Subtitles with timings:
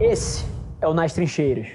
[0.00, 0.44] Esse
[0.82, 1.68] é o Nas Trincheiras.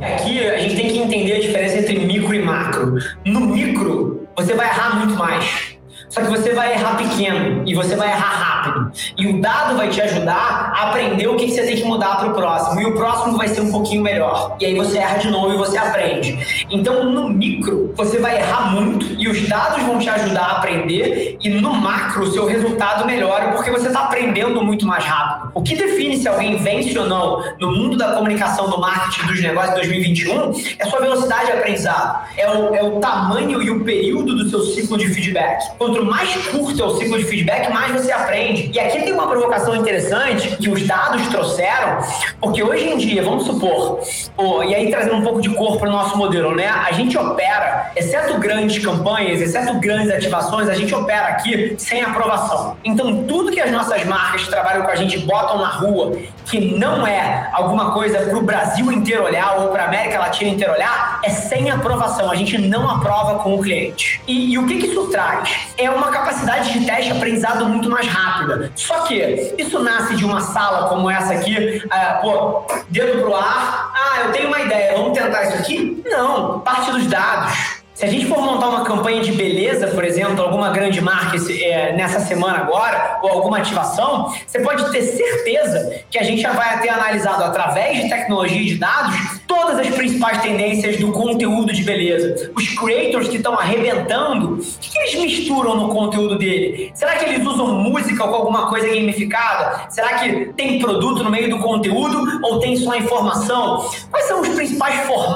[0.00, 2.98] Aqui a gente tem que entender a diferença entre micro e macro.
[3.24, 5.75] No micro, você vai errar muito mais.
[6.08, 8.92] Só que você vai errar pequeno e você vai errar rápido.
[9.18, 12.28] E o dado vai te ajudar a aprender o que você tem que mudar para
[12.28, 12.80] o próximo.
[12.80, 14.56] E o próximo vai ser um pouquinho melhor.
[14.60, 16.66] E aí você erra de novo e você aprende.
[16.70, 21.36] Então, no micro, você vai errar muito e os dados vão te ajudar a aprender.
[21.40, 25.50] E no macro, o seu resultado melhora porque você está aprendendo muito mais rápido.
[25.54, 29.40] O que define se alguém vence ou não no mundo da comunicação, do marketing, dos
[29.40, 32.26] negócios de 2021 é sua velocidade de aprendizado.
[32.36, 35.76] É o, é o tamanho e o período do seu ciclo de feedback.
[35.78, 38.70] Quanto quanto mais curto é o ciclo de feedback, mais você aprende.
[38.72, 41.98] E aqui tem uma provocação interessante que os dados trouxeram,
[42.40, 44.00] porque hoje em dia, vamos supor,
[44.36, 46.68] oh, e aí trazendo um pouco de cor para o nosso modelo, né?
[46.68, 52.76] A gente opera, exceto grandes campanhas, exceto grandes ativações, a gente opera aqui sem aprovação.
[52.84, 56.60] Então, tudo que as nossas marcas que trabalham com a gente botam na rua, que
[56.76, 60.72] não é alguma coisa para o Brasil inteiro olhar ou para a América Latina inteira
[60.72, 62.30] olhar, é sem aprovação.
[62.30, 64.05] A gente não aprova com o cliente.
[64.26, 65.68] E, e o que, que isso traz?
[65.78, 68.72] É uma capacidade de teste aprendizado muito mais rápida.
[68.74, 73.92] Só que isso nasce de uma sala como essa aqui, uh, pô, dedo pro ar,
[73.94, 76.02] ah, eu tenho uma ideia, vamos tentar isso aqui?
[76.04, 77.75] Não, parte dos dados.
[77.96, 81.94] Se a gente for montar uma campanha de beleza, por exemplo, alguma grande marca é,
[81.96, 86.78] nessa semana agora, ou alguma ativação, você pode ter certeza que a gente já vai
[86.82, 91.82] ter analisado através de tecnologia e de dados todas as principais tendências do conteúdo de
[91.84, 92.50] beleza.
[92.54, 96.92] Os creators que estão arrebentando, o que eles misturam no conteúdo dele?
[96.94, 99.86] Será que eles usam música com alguma coisa gamificada?
[99.88, 103.88] Será que tem produto no meio do conteúdo ou tem só informação?
[104.10, 105.35] Quais são os principais formatos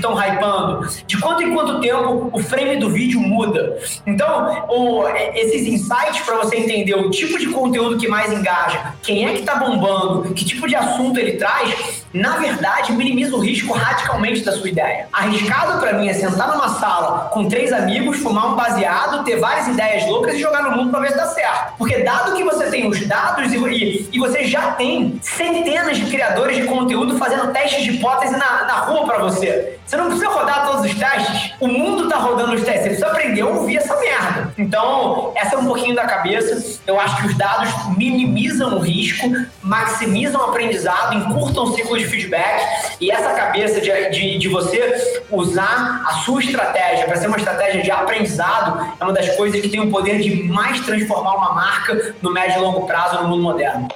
[0.00, 0.88] estão hypando?
[1.06, 3.78] De quanto em quanto tempo o frame do vídeo muda.
[4.06, 9.26] Então, o, esses insights para você entender o tipo de conteúdo que mais engaja, quem
[9.26, 13.72] é que está bombando, que tipo de assunto ele traz, na verdade, minimiza o risco
[13.72, 15.06] radicalmente da sua ideia.
[15.12, 19.68] Arriscado para mim é sentar numa sala com três amigos, fumar um baseado, ter várias
[19.68, 21.74] ideias loucas e jogar no mundo para ver se dá certo.
[21.78, 26.56] Porque dado que você tem os dados e, e, você já tem centenas de criadores
[26.56, 29.78] de conteúdo fazendo testes de hipótese na, na rua para você.
[29.86, 31.52] Você não precisa rodar todos os testes.
[31.60, 32.82] O mundo tá rodando os testes.
[32.82, 34.52] Você precisa aprender a ouvir essa merda.
[34.56, 36.80] Então, essa é um pouquinho da cabeça.
[36.86, 39.28] Eu acho que os dados minimizam o risco,
[39.62, 42.96] maximizam o aprendizado, encurtam o ciclo de feedback.
[43.00, 47.82] E essa cabeça de, de, de você usar a sua estratégia para ser uma estratégia
[47.82, 52.14] de aprendizado é uma das coisas que tem o poder de mais transformar uma marca
[52.20, 53.88] no médio e longo prazo no mundo moderno.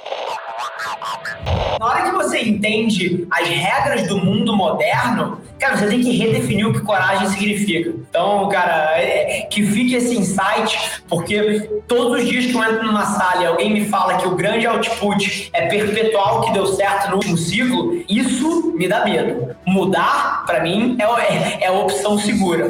[1.79, 6.67] Na hora que você entende as regras do mundo moderno, cara, você tem que redefinir
[6.67, 7.89] o que coragem significa.
[7.89, 13.05] Então, cara, é, que fique esse insight, porque todos os dias que eu entro numa
[13.05, 17.09] sala e alguém me fala que o grande output é perpetuar o que deu certo
[17.09, 19.55] no último ciclo, isso me dá medo.
[19.65, 22.69] Mudar, para mim, é, é, é a opção segura.